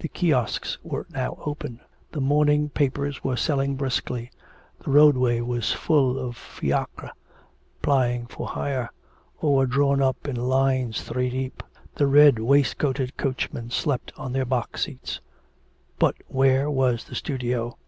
The 0.00 0.08
kiosques 0.08 0.76
were 0.84 1.06
now 1.08 1.38
open, 1.40 1.80
the 2.12 2.20
morning 2.20 2.68
papers 2.68 3.24
were 3.24 3.34
selling 3.38 3.76
briskly, 3.76 4.30
the 4.84 4.90
roadway 4.90 5.40
was 5.40 5.72
full 5.72 6.18
of 6.18 6.36
fiacres 6.36 7.12
plying 7.80 8.26
for 8.26 8.46
hire, 8.48 8.90
or 9.40 9.56
were 9.56 9.66
drawn 9.66 10.02
up 10.02 10.28
in 10.28 10.36
lines 10.36 11.00
three 11.00 11.30
deep, 11.30 11.62
the 11.94 12.06
red 12.06 12.34
waistcoated 12.38 13.16
coachmen 13.16 13.70
slept 13.70 14.12
on 14.18 14.34
their 14.34 14.44
box 14.44 14.84
seats. 14.84 15.22
But 15.98 16.16
where 16.28 16.68
was 16.70 17.04
the 17.04 17.14
studio? 17.14 17.78